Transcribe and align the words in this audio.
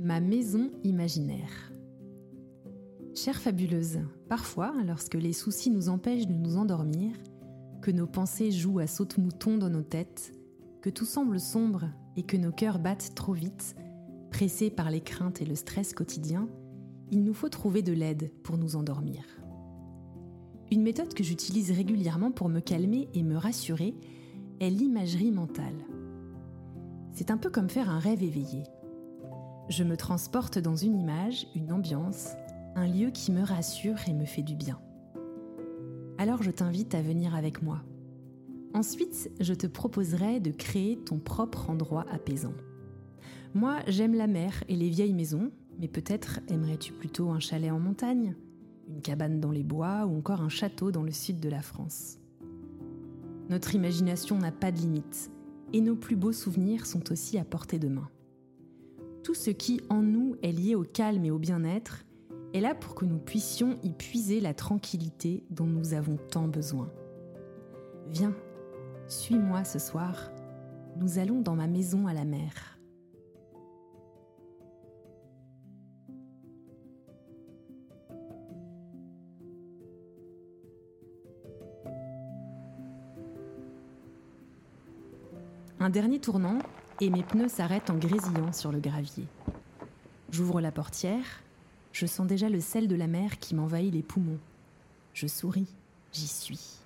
Ma 0.00 0.20
maison 0.20 0.70
imaginaire. 0.84 1.72
Chère 3.16 3.40
fabuleuse, 3.40 3.98
parfois, 4.28 4.72
lorsque 4.86 5.16
les 5.16 5.32
soucis 5.32 5.70
nous 5.70 5.88
empêchent 5.88 6.28
de 6.28 6.34
nous 6.34 6.56
endormir, 6.56 7.16
que 7.82 7.90
nos 7.90 8.06
pensées 8.06 8.52
jouent 8.52 8.78
à 8.78 8.86
saute-mouton 8.86 9.58
dans 9.58 9.70
nos 9.70 9.82
têtes, 9.82 10.32
que 10.82 10.90
tout 10.90 11.04
semble 11.04 11.40
sombre 11.40 11.86
et 12.16 12.22
que 12.22 12.36
nos 12.36 12.52
cœurs 12.52 12.78
battent 12.78 13.12
trop 13.16 13.32
vite, 13.32 13.74
pressés 14.30 14.70
par 14.70 14.92
les 14.92 15.00
craintes 15.00 15.42
et 15.42 15.44
le 15.44 15.56
stress 15.56 15.92
quotidien, 15.94 16.48
il 17.10 17.24
nous 17.24 17.34
faut 17.34 17.48
trouver 17.48 17.82
de 17.82 17.92
l'aide 17.92 18.30
pour 18.44 18.56
nous 18.56 18.76
endormir. 18.76 19.24
Une 20.70 20.82
méthode 20.82 21.12
que 21.12 21.24
j'utilise 21.24 21.72
régulièrement 21.72 22.30
pour 22.30 22.48
me 22.48 22.60
calmer 22.60 23.08
et 23.14 23.24
me 23.24 23.36
rassurer 23.36 23.96
est 24.60 24.70
l'imagerie 24.70 25.32
mentale. 25.32 25.84
C'est 27.10 27.32
un 27.32 27.36
peu 27.36 27.50
comme 27.50 27.68
faire 27.68 27.90
un 27.90 27.98
rêve 27.98 28.22
éveillé. 28.22 28.62
Je 29.68 29.84
me 29.84 29.98
transporte 29.98 30.58
dans 30.58 30.76
une 30.76 30.98
image, 30.98 31.46
une 31.54 31.72
ambiance, 31.72 32.30
un 32.74 32.86
lieu 32.86 33.10
qui 33.10 33.32
me 33.32 33.42
rassure 33.42 33.98
et 34.08 34.14
me 34.14 34.24
fait 34.24 34.42
du 34.42 34.54
bien. 34.54 34.80
Alors 36.16 36.42
je 36.42 36.50
t'invite 36.50 36.94
à 36.94 37.02
venir 37.02 37.34
avec 37.34 37.62
moi. 37.62 37.82
Ensuite, 38.72 39.30
je 39.40 39.52
te 39.52 39.66
proposerai 39.66 40.40
de 40.40 40.52
créer 40.52 40.96
ton 40.96 41.18
propre 41.18 41.68
endroit 41.68 42.06
apaisant. 42.10 42.54
Moi, 43.54 43.80
j'aime 43.86 44.14
la 44.14 44.26
mer 44.26 44.64
et 44.68 44.76
les 44.76 44.88
vieilles 44.88 45.12
maisons, 45.12 45.50
mais 45.78 45.88
peut-être 45.88 46.40
aimerais-tu 46.48 46.94
plutôt 46.94 47.30
un 47.30 47.40
chalet 47.40 47.70
en 47.70 47.78
montagne, 47.78 48.36
une 48.88 49.02
cabane 49.02 49.38
dans 49.38 49.50
les 49.50 49.64
bois 49.64 50.06
ou 50.06 50.16
encore 50.16 50.40
un 50.40 50.48
château 50.48 50.90
dans 50.90 51.02
le 51.02 51.12
sud 51.12 51.40
de 51.40 51.48
la 51.50 51.60
France. 51.60 52.18
Notre 53.50 53.74
imagination 53.74 54.38
n'a 54.38 54.52
pas 54.52 54.72
de 54.72 54.78
limite 54.78 55.30
et 55.74 55.82
nos 55.82 55.96
plus 55.96 56.16
beaux 56.16 56.32
souvenirs 56.32 56.86
sont 56.86 57.12
aussi 57.12 57.38
à 57.38 57.44
portée 57.44 57.78
de 57.78 57.88
main. 57.88 58.08
Tout 59.28 59.34
ce 59.34 59.50
qui 59.50 59.82
en 59.90 60.00
nous 60.00 60.36
est 60.42 60.52
lié 60.52 60.74
au 60.74 60.84
calme 60.84 61.22
et 61.26 61.30
au 61.30 61.38
bien-être 61.38 62.06
est 62.54 62.62
là 62.62 62.74
pour 62.74 62.94
que 62.94 63.04
nous 63.04 63.18
puissions 63.18 63.76
y 63.82 63.92
puiser 63.92 64.40
la 64.40 64.54
tranquillité 64.54 65.44
dont 65.50 65.66
nous 65.66 65.92
avons 65.92 66.16
tant 66.30 66.48
besoin. 66.48 66.90
Viens, 68.06 68.34
suis-moi 69.06 69.64
ce 69.64 69.78
soir, 69.78 70.32
nous 70.96 71.18
allons 71.18 71.42
dans 71.42 71.56
ma 71.56 71.66
maison 71.66 72.06
à 72.06 72.14
la 72.14 72.24
mer. 72.24 72.78
Un 85.80 85.90
dernier 85.90 86.18
tournant 86.18 86.60
et 87.00 87.10
mes 87.10 87.22
pneus 87.22 87.48
s'arrêtent 87.48 87.90
en 87.90 87.96
grésillant 87.96 88.52
sur 88.52 88.72
le 88.72 88.80
gravier. 88.80 89.26
J'ouvre 90.30 90.60
la 90.60 90.72
portière, 90.72 91.42
je 91.92 92.06
sens 92.06 92.26
déjà 92.26 92.48
le 92.48 92.60
sel 92.60 92.88
de 92.88 92.96
la 92.96 93.06
mer 93.06 93.38
qui 93.38 93.54
m'envahit 93.54 93.92
les 93.92 94.02
poumons. 94.02 94.38
Je 95.14 95.26
souris, 95.26 95.68
j'y 96.12 96.26
suis. 96.26 96.78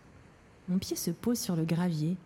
Mon 0.68 0.78
pied 0.78 0.96
se 0.96 1.10
pose 1.10 1.38
sur 1.38 1.56
le 1.56 1.64
gravier, 1.64 2.16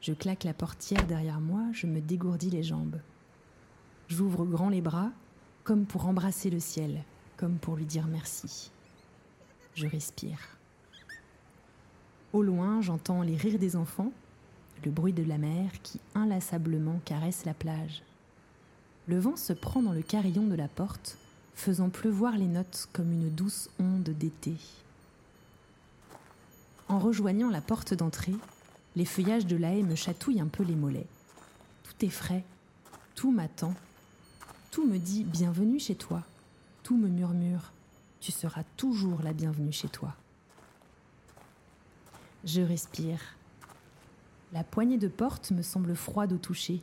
je 0.00 0.12
claque 0.12 0.44
la 0.44 0.54
portière 0.54 1.06
derrière 1.06 1.40
moi, 1.40 1.62
je 1.72 1.86
me 1.86 2.00
dégourdis 2.00 2.50
les 2.50 2.62
jambes. 2.62 3.00
J'ouvre 4.08 4.44
grand 4.44 4.68
les 4.68 4.80
bras, 4.80 5.10
comme 5.64 5.84
pour 5.84 6.06
embrasser 6.06 6.50
le 6.50 6.60
ciel, 6.60 7.04
comme 7.36 7.58
pour 7.58 7.76
lui 7.76 7.86
dire 7.86 8.06
merci. 8.06 8.70
Je 9.74 9.86
respire. 9.86 10.38
Au 12.32 12.42
loin, 12.42 12.80
j'entends 12.80 13.22
les 13.22 13.36
rires 13.36 13.58
des 13.58 13.76
enfants 13.76 14.12
le 14.84 14.90
bruit 14.90 15.12
de 15.12 15.22
la 15.22 15.38
mer 15.38 15.70
qui 15.82 16.00
inlassablement 16.14 17.00
caresse 17.04 17.44
la 17.44 17.54
plage. 17.54 18.02
Le 19.06 19.18
vent 19.18 19.36
se 19.36 19.52
prend 19.52 19.82
dans 19.82 19.92
le 19.92 20.02
carillon 20.02 20.46
de 20.46 20.54
la 20.54 20.68
porte, 20.68 21.18
faisant 21.54 21.90
pleuvoir 21.90 22.36
les 22.36 22.46
notes 22.46 22.88
comme 22.92 23.12
une 23.12 23.30
douce 23.30 23.68
onde 23.78 24.10
d'été. 24.10 24.54
En 26.88 26.98
rejoignant 26.98 27.50
la 27.50 27.60
porte 27.60 27.94
d'entrée, 27.94 28.34
les 28.96 29.04
feuillages 29.04 29.46
de 29.46 29.56
la 29.56 29.74
haie 29.74 29.82
me 29.82 29.94
chatouillent 29.94 30.40
un 30.40 30.48
peu 30.48 30.62
les 30.62 30.76
mollets. 30.76 31.06
Tout 31.84 32.04
est 32.04 32.10
frais, 32.10 32.44
tout 33.14 33.32
m'attend, 33.32 33.74
tout 34.70 34.86
me 34.86 34.98
dit 34.98 35.24
bienvenue 35.24 35.78
chez 35.80 35.94
toi, 35.94 36.22
tout 36.82 36.96
me 36.96 37.08
murmure 37.08 37.72
tu 38.22 38.30
seras 38.30 38.62
toujours 38.76 39.20
la 39.22 39.32
bienvenue 39.32 39.72
chez 39.72 39.88
toi. 39.88 40.14
Je 42.44 42.62
respire, 42.62 43.18
la 44.52 44.64
poignée 44.64 44.98
de 44.98 45.08
porte 45.08 45.50
me 45.50 45.62
semble 45.62 45.94
froide 45.94 46.32
au 46.32 46.38
toucher. 46.38 46.82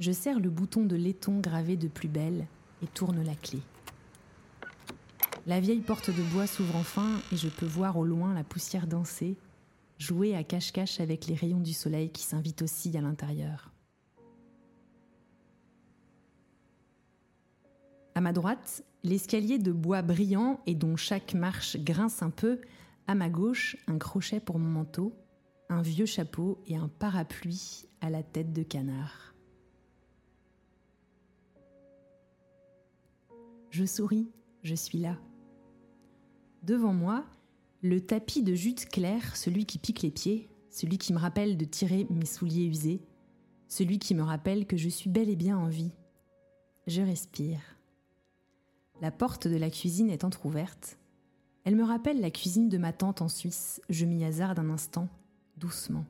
Je 0.00 0.12
serre 0.12 0.40
le 0.40 0.50
bouton 0.50 0.84
de 0.84 0.96
laiton 0.96 1.38
gravé 1.38 1.76
de 1.76 1.88
plus 1.88 2.08
belle 2.08 2.46
et 2.82 2.86
tourne 2.86 3.22
la 3.22 3.34
clé. 3.34 3.60
La 5.46 5.60
vieille 5.60 5.80
porte 5.80 6.08
de 6.08 6.22
bois 6.32 6.46
s'ouvre 6.46 6.76
enfin 6.76 7.20
et 7.32 7.36
je 7.36 7.48
peux 7.48 7.66
voir 7.66 7.98
au 7.98 8.04
loin 8.04 8.32
la 8.32 8.44
poussière 8.44 8.86
danser, 8.86 9.36
jouer 9.98 10.34
à 10.34 10.42
cache-cache 10.42 11.00
avec 11.00 11.26
les 11.26 11.34
rayons 11.34 11.60
du 11.60 11.74
soleil 11.74 12.10
qui 12.10 12.22
s'invitent 12.22 12.62
aussi 12.62 12.96
à 12.96 13.02
l'intérieur. 13.02 13.70
À 18.14 18.20
ma 18.22 18.32
droite, 18.32 18.84
l'escalier 19.02 19.58
de 19.58 19.72
bois 19.72 20.00
brillant 20.00 20.60
et 20.66 20.74
dont 20.74 20.96
chaque 20.96 21.34
marche 21.34 21.76
grince 21.76 22.22
un 22.22 22.30
peu, 22.30 22.60
à 23.06 23.14
ma 23.14 23.28
gauche, 23.28 23.76
un 23.86 23.98
crochet 23.98 24.40
pour 24.40 24.58
mon 24.58 24.70
manteau, 24.70 25.12
un 25.74 25.82
vieux 25.82 26.06
chapeau 26.06 26.58
et 26.66 26.76
un 26.76 26.88
parapluie 26.88 27.86
à 28.00 28.10
la 28.10 28.22
tête 28.22 28.52
de 28.52 28.62
canard. 28.62 29.34
Je 33.70 33.84
souris, 33.84 34.30
je 34.62 34.74
suis 34.74 34.98
là. 34.98 35.18
Devant 36.62 36.94
moi, 36.94 37.24
le 37.82 38.00
tapis 38.00 38.42
de 38.42 38.54
jute 38.54 38.88
clair, 38.88 39.36
celui 39.36 39.66
qui 39.66 39.78
pique 39.78 40.02
les 40.02 40.12
pieds, 40.12 40.48
celui 40.70 40.96
qui 40.96 41.12
me 41.12 41.18
rappelle 41.18 41.56
de 41.56 41.64
tirer 41.64 42.06
mes 42.08 42.24
souliers 42.24 42.66
usés, 42.66 43.02
celui 43.66 43.98
qui 43.98 44.14
me 44.14 44.22
rappelle 44.22 44.66
que 44.66 44.76
je 44.76 44.88
suis 44.88 45.10
bel 45.10 45.28
et 45.28 45.36
bien 45.36 45.58
en 45.58 45.66
vie. 45.66 45.90
Je 46.86 47.02
respire. 47.02 47.60
La 49.00 49.10
porte 49.10 49.48
de 49.48 49.56
la 49.56 49.70
cuisine 49.70 50.10
est 50.10 50.24
entr'ouverte. 50.24 50.98
Elle 51.64 51.74
me 51.74 51.84
rappelle 51.84 52.20
la 52.20 52.30
cuisine 52.30 52.68
de 52.68 52.78
ma 52.78 52.92
tante 52.92 53.22
en 53.22 53.28
Suisse. 53.28 53.80
Je 53.88 54.04
m'y 54.04 54.24
hasarde 54.24 54.60
un 54.60 54.70
instant 54.70 55.08
doucement. 55.56 56.04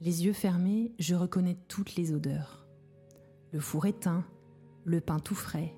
Les 0.00 0.24
yeux 0.24 0.32
fermés, 0.32 0.92
je 0.98 1.14
reconnais 1.14 1.56
toutes 1.68 1.96
les 1.96 2.12
odeurs. 2.12 2.66
Le 3.52 3.60
four 3.60 3.86
éteint, 3.86 4.24
le 4.84 5.00
pain 5.00 5.18
tout 5.18 5.34
frais, 5.34 5.74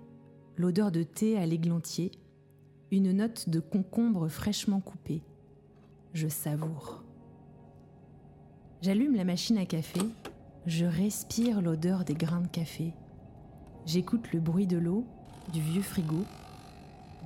l'odeur 0.57 0.91
de 0.91 1.03
thé 1.03 1.39
à 1.39 1.47
l'églantier, 1.47 2.11
une 2.91 3.13
note 3.13 3.49
de 3.49 3.61
concombre 3.61 4.29
fraîchement 4.29 4.81
coupée. 4.81 5.23
Je 6.13 6.29
savoure. 6.29 7.03
J'allume 8.83 9.15
la 9.15 9.25
machine 9.25 9.59
à 9.59 9.67
café, 9.67 10.01
je 10.67 10.85
respire 10.85 11.63
l'odeur 11.63 12.05
des 12.05 12.15
grains 12.15 12.41
de 12.41 12.49
café. 12.49 12.93
J'écoute 13.87 14.33
le 14.33 14.41
bruit 14.41 14.67
de 14.67 14.77
l'eau, 14.77 15.07
du 15.53 15.61
vieux 15.61 15.83
frigo, 15.83 16.25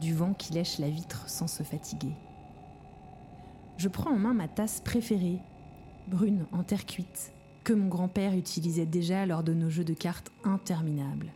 du 0.01 0.15
vent 0.15 0.35
qui 0.35 0.53
lèche 0.53 0.79
la 0.79 0.91
vitre 0.91 1.29
sans 1.29 1.47
se 1.47 1.63
fatiguer 1.63 2.13
je 3.77 3.89
prends 3.89 4.11
en 4.11 4.19
main 4.19 4.35
ma 4.35 4.49
tasse 4.49 4.81
préférée, 4.81 5.41
brune 6.09 6.47
en 6.53 6.63
terre 6.63 6.87
cuite, 6.87 7.33
que 7.65 7.73
mon 7.73 7.89
grand-père 7.89 8.35
utilisait 8.35 8.87
déjà 8.87 9.27
lors 9.27 9.43
de 9.43 9.55
nos 9.55 9.71
jeux 9.71 9.85
de 9.85 9.95
cartes 9.95 10.31
interminables. 10.45 11.33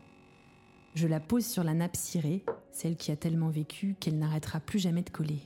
Je 0.95 1.07
la 1.07 1.21
pose 1.21 1.47
sur 1.47 1.65
la 1.65 1.75
nappe 1.75 1.97
cirée, 1.97 2.45
celle 2.71 2.97
qui 2.97 3.11
a 3.11 3.17
tellement 3.17 3.51
vécu 3.51 3.97
qu'elle 3.99 4.19
n'arrêtera 4.19 4.61
plus 4.61 4.79
jamais 4.79 5.03
de 5.03 5.11
coller. 5.11 5.41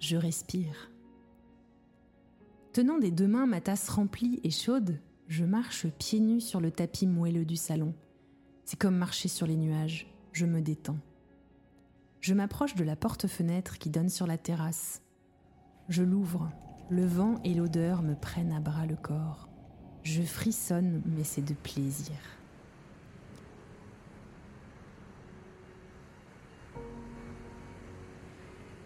Je 0.00 0.16
respire. 0.16 0.90
Tenant 2.72 2.98
des 2.98 3.10
deux 3.10 3.28
mains 3.28 3.46
ma 3.46 3.60
tasse 3.60 3.88
remplie 3.88 4.40
et 4.44 4.50
chaude, 4.50 4.98
je 5.28 5.44
marche 5.44 5.86
pieds 5.86 6.20
nus 6.20 6.40
sur 6.40 6.60
le 6.60 6.70
tapis 6.70 7.06
moelleux 7.06 7.44
du 7.44 7.56
salon. 7.56 7.94
C'est 8.64 8.78
comme 8.78 8.96
marcher 8.96 9.28
sur 9.28 9.46
les 9.46 9.56
nuages, 9.56 10.06
je 10.32 10.46
me 10.46 10.60
détends. 10.60 10.98
Je 12.20 12.34
m'approche 12.34 12.74
de 12.74 12.84
la 12.84 12.96
porte-fenêtre 12.96 13.78
qui 13.78 13.90
donne 13.90 14.08
sur 14.08 14.26
la 14.26 14.38
terrasse. 14.38 15.02
Je 15.88 16.02
l'ouvre. 16.02 16.50
Le 16.90 17.04
vent 17.04 17.40
et 17.44 17.54
l'odeur 17.54 18.02
me 18.02 18.14
prennent 18.14 18.52
à 18.52 18.60
bras 18.60 18.86
le 18.86 18.96
corps. 18.96 19.48
Je 20.04 20.22
frissonne, 20.22 21.02
mais 21.06 21.24
c'est 21.24 21.44
de 21.44 21.54
plaisir. 21.54 22.16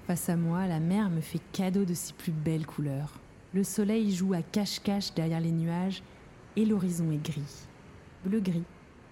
Face 0.07 0.29
à 0.29 0.37
moi, 0.37 0.67
la 0.67 0.79
mer 0.79 1.11
me 1.11 1.21
fait 1.21 1.41
cadeau 1.53 1.85
de 1.85 1.95
ses 1.95 2.13
plus 2.13 2.33
belles 2.33 2.67
couleurs. 2.67 3.19
Le 3.53 3.65
soleil 3.65 4.15
joue 4.15 4.35
à 4.35 4.43
cache-cache 4.43 5.15
derrière 5.15 5.41
les 5.41 5.51
nuages 5.51 6.03
et 6.55 6.65
l'horizon 6.65 7.11
est 7.11 7.23
gris. 7.23 7.67
Bleu-gris, 8.25 8.65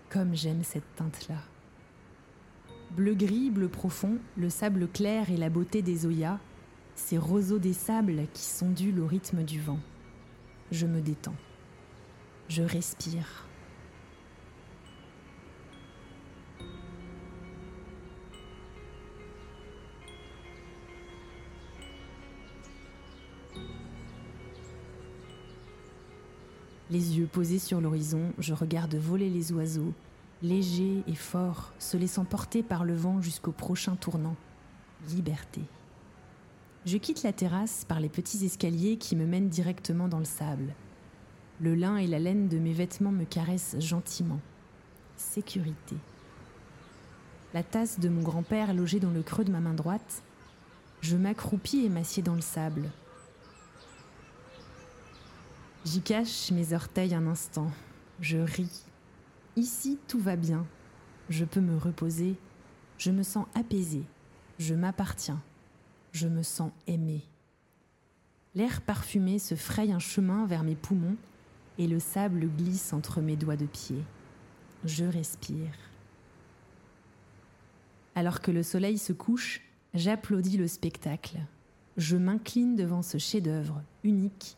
comme 0.09 0.35
j'aime 0.35 0.63
cette 0.63 0.95
teinte-là. 0.97 1.39
Bleu-gris, 2.93 3.51
bleu 3.51 3.69
profond, 3.69 4.19
le 4.37 4.51
sable 4.51 4.87
clair 4.87 5.31
et 5.31 5.37
la 5.37 5.51
beauté 5.51 5.83
des 5.83 6.07
oyas 6.07 6.39
ces 6.95 7.19
roseaux 7.19 7.59
des 7.59 7.73
sables 7.73 8.27
qui 8.33 8.43
s'ondulent 8.43 9.01
au 9.01 9.07
rythme 9.07 9.43
du 9.43 9.61
vent. 9.61 9.81
Je 10.71 10.87
me 10.87 11.01
détends. 11.01 11.37
Je 12.49 12.63
respire. 12.63 13.47
Les 26.91 27.19
yeux 27.19 27.27
posés 27.27 27.59
sur 27.59 27.81
l'horizon, 27.81 28.33
je 28.39 28.55
regarde 28.55 28.95
voler 28.95 29.29
les 29.29 29.53
oiseaux, 29.53 29.93
légers 30.43 31.03
et 31.09 31.15
forts, 31.15 31.73
se 31.79 31.97
laissant 31.97 32.25
porter 32.25 32.63
par 32.63 32.85
le 32.85 32.95
vent 32.95 33.21
jusqu'au 33.21 33.51
prochain 33.51 33.97
tournant. 33.97 34.37
Liberté. 35.09 35.63
Je 36.87 36.99
quitte 36.99 37.23
la 37.23 37.33
terrasse 37.33 37.87
par 37.87 37.99
les 37.99 38.11
petits 38.11 38.45
escaliers 38.45 38.99
qui 38.99 39.17
me 39.17 39.25
mènent 39.25 39.49
directement 39.49 40.07
dans 40.07 40.19
le 40.19 40.27
sable. 40.27 40.75
Le 41.61 41.75
lin 41.75 41.97
et 41.97 42.07
la 42.07 42.19
laine 42.19 42.49
de 42.49 42.59
mes 42.59 42.75
vêtements 42.75 43.13
me 43.13 43.25
caressent 43.25 43.77
gentiment. 43.79 44.41
Sécurité. 45.17 45.97
La 47.55 47.63
tasse 47.63 48.01
de 48.01 48.11
mon 48.11 48.21
grand-père 48.21 48.75
logée 48.75 49.01
dans 49.01 49.13
le 49.13 49.23
creux 49.23 49.45
de 49.45 49.53
ma 49.53 49.61
main 49.61 49.73
droite, 49.73 50.23
je 51.01 51.17
m'accroupis 51.17 51.87
et 51.87 51.89
m'assieds 51.89 52.23
dans 52.23 52.35
le 52.35 52.43
sable. 52.43 52.91
J'y 55.87 56.03
cache 56.03 56.51
mes 56.51 56.75
orteils 56.75 57.15
un 57.15 57.27
instant. 57.27 57.71
Je 58.21 58.39
ris. 58.39 58.83
Ici, 59.57 59.99
tout 60.09 60.19
va 60.19 60.37
bien. 60.37 60.67
Je 61.31 61.45
peux 61.45 61.61
me 61.61 61.79
reposer. 61.79 62.37
Je 62.99 63.11
me 63.11 63.23
sens 63.23 63.47
apaisé. 63.55 64.03
Je 64.59 64.75
m'appartiens. 64.75 65.41
Je 66.15 66.29
me 66.29 66.45
sens 66.45 66.71
aimé. 66.87 67.25
L'air 68.55 68.83
parfumé 68.83 69.41
se 69.41 69.57
fraye 69.57 69.91
un 69.91 69.99
chemin 69.99 70.47
vers 70.47 70.63
mes 70.63 70.77
poumons 70.77 71.17
et 71.77 71.89
le 71.89 71.99
sable 71.99 72.47
glisse 72.57 72.93
entre 72.93 73.21
mes 73.21 73.35
doigts 73.35 73.57
de 73.57 73.67
pied. 73.67 74.01
Je 74.85 75.05
respire. 75.05 75.75
Alors 78.15 78.41
que 78.41 78.53
le 78.53 78.63
soleil 78.63 78.97
se 78.97 79.13
couche, 79.13 79.61
j'applaudis 79.93 80.57
le 80.57 80.69
spectacle. 80.69 81.41
Je 81.97 82.17
m'incline 82.17 82.77
devant 82.77 83.03
ce 83.03 83.19
chef-d'œuvre 83.19 83.83
unique, 84.05 84.57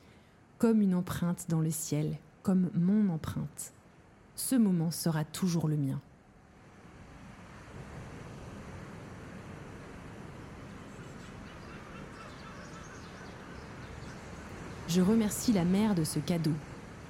comme 0.59 0.83
une 0.83 0.95
empreinte 0.95 1.47
dans 1.49 1.63
le 1.63 1.71
ciel, 1.71 2.19
comme 2.43 2.71
mon 2.75 3.09
empreinte. 3.09 3.73
Ce 4.35 4.57
moment 4.57 4.91
sera 4.91 5.25
toujours 5.25 5.69
le 5.69 5.79
mien. 5.79 6.03
Je 14.89 15.01
remercie 15.01 15.53
la 15.53 15.65
mère 15.65 15.97
de 15.97 16.05
ce 16.05 16.21
cadeau. 16.21 16.55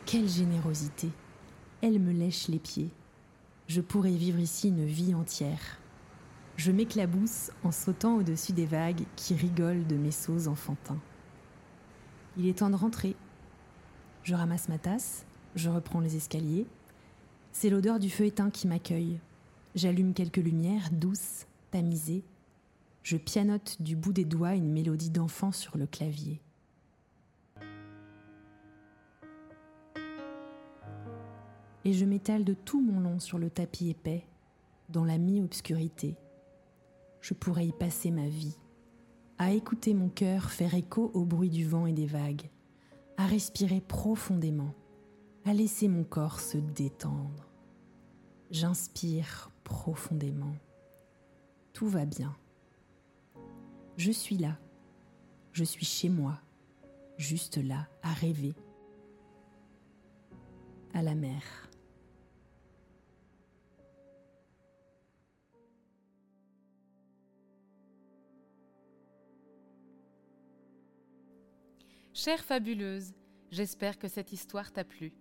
Quelle 0.06 0.28
générosité. 0.28 1.11
Elle 1.82 2.00
me 2.00 2.11
lèche 2.11 2.49
les 2.49 2.58
pieds. 2.58 2.88
Je 3.69 3.82
pourrais 3.82 4.14
vivre 4.14 4.38
ici 4.38 4.69
une 4.69 4.87
vie 4.87 5.14
entière. 5.14 5.78
Je 6.56 6.73
m'éclabousse 6.73 7.50
en 7.64 7.73
sautant 7.73 8.17
au-dessus 8.17 8.55
des 8.55 8.64
vagues 8.64 9.05
qui 9.14 9.34
rigolent 9.34 9.87
de 9.87 9.96
mes 9.96 10.11
sauts 10.11 10.49
enfantins. 10.49 10.99
Il 12.38 12.46
est 12.46 12.58
temps 12.58 12.70
de 12.70 12.76
rentrer. 12.76 13.14
Je 14.22 14.34
ramasse 14.34 14.70
ma 14.70 14.79
tasse, 14.79 15.26
je 15.55 15.69
reprends 15.69 16.00
les 16.00 16.17
escaliers. 16.17 16.67
C'est 17.52 17.69
l'odeur 17.69 17.99
du 17.99 18.08
feu 18.08 18.25
éteint 18.25 18.50
qui 18.50 18.69
m'accueille. 18.69 19.20
J'allume 19.75 20.14
quelques 20.14 20.38
lumières 20.38 20.88
douces, 20.93 21.46
tamisées. 21.70 22.25
Je 23.02 23.19
pianote 23.19 23.76
du 23.81 23.96
bout 23.96 24.14
des 24.14 24.25
doigts 24.25 24.55
une 24.55 24.72
mélodie 24.72 25.11
d'enfant 25.11 25.52
sur 25.52 25.76
le 25.76 25.87
clavier. 25.87 26.40
Et 31.87 31.94
je 31.94 32.05
m'étale 32.05 32.44
de 32.44 32.53
tout 32.53 32.83
mon 32.83 33.00
long 33.00 33.19
sur 33.19 33.38
le 33.38 33.49
tapis 33.49 33.88
épais, 33.88 34.27
dans 34.91 35.06
la 35.06 35.17
mi-obscurité 35.17 36.19
je 37.27 37.35
pourrais 37.35 37.67
y 37.67 37.73
passer 37.73 38.12
ma 38.12 38.29
vie, 38.29 38.56
à 39.38 39.50
écouter 39.50 39.94
mon 39.94 40.09
cœur 40.09 40.53
faire 40.53 40.75
écho 40.75 41.11
au 41.12 41.25
bruit 41.25 41.50
du 41.50 41.67
vent 41.67 41.87
et 41.87 41.93
des 41.93 42.06
vagues, 42.06 42.49
à 43.17 43.27
respirer 43.27 43.81
profondément, 43.81 44.73
à 45.44 45.53
laisser 45.53 45.88
mon 45.88 46.05
corps 46.05 46.38
se 46.38 46.56
détendre. 46.56 47.50
J'inspire 48.53 49.50
profondément. 49.65 50.55
Tout 51.73 51.89
va 51.89 52.05
bien. 52.05 52.37
Je 53.97 54.12
suis 54.12 54.37
là. 54.37 54.56
Je 55.50 55.65
suis 55.65 55.85
chez 55.85 56.09
moi, 56.09 56.39
juste 57.17 57.56
là, 57.56 57.89
à 58.05 58.12
rêver. 58.12 58.55
À 60.94 61.03
la 61.03 61.17
mer. 61.17 61.66
Chère 72.26 72.44
fabuleuse, 72.44 73.14
j'espère 73.52 74.00
que 74.00 74.08
cette 74.08 74.32
histoire 74.32 74.73
t'a 74.73 74.82
plu. 74.82 75.14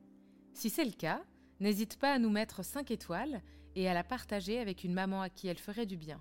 Si 0.55 0.71
c'est 0.71 0.83
le 0.83 0.89
cas, 0.89 1.21
n'hésite 1.59 1.99
pas 1.99 2.11
à 2.11 2.17
nous 2.17 2.31
mettre 2.31 2.65
5 2.65 2.89
étoiles 2.89 3.43
et 3.75 3.87
à 3.87 3.93
la 3.93 4.03
partager 4.03 4.57
avec 4.57 4.83
une 4.83 4.95
maman 4.95 5.21
à 5.21 5.29
qui 5.29 5.47
elle 5.47 5.59
ferait 5.59 5.85
du 5.85 5.97
bien. 5.97 6.19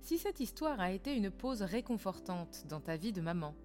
Si 0.00 0.16
cette 0.16 0.38
histoire 0.38 0.78
a 0.78 0.92
été 0.92 1.16
une 1.16 1.32
pause 1.32 1.62
réconfortante 1.62 2.68
dans 2.68 2.80
ta 2.80 2.96
vie 2.96 3.12
de 3.12 3.20
maman, 3.20 3.56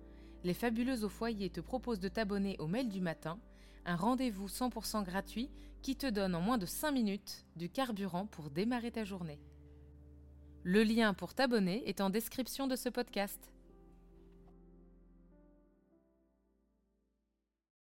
les 0.44 0.56
Fabuleuses 0.56 1.04
au 1.04 1.10
foyer 1.10 1.52
te 1.52 1.62
proposent 1.62 2.00
de 2.00 2.10
t'abonner 2.10 2.56
au 2.58 2.66
mail 2.66 2.90
du 2.90 3.02
matin, 3.02 3.40
un 3.86 3.96
rendez-vous 3.96 4.48
100% 4.48 5.04
gratuit 5.04 5.52
qui 5.84 5.96
te 5.96 6.08
donne 6.08 6.34
en 6.34 6.42
moins 6.42 6.58
de 6.58 6.66
5 6.66 6.90
minutes 6.90 7.46
du 7.56 7.70
carburant 7.70 8.26
pour 8.26 8.50
démarrer 8.50 8.90
ta 8.90 9.04
journée. 9.04 9.40
Le 10.64 10.82
lien 10.82 11.14
pour 11.14 11.36
t'abonner 11.36 11.88
est 11.88 12.02
en 12.02 12.10
description 12.10 12.66
de 12.66 12.76
ce 12.76 12.90
podcast. 12.90 13.54